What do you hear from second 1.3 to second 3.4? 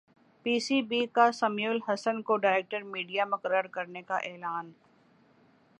سمیع الحسن کو director media